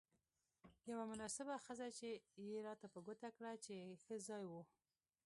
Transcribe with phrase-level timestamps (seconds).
[0.91, 1.87] یوه مناسبه خزه
[2.45, 3.73] يې راته په ګوته کړه، چې
[4.03, 4.61] ښه ځای وو.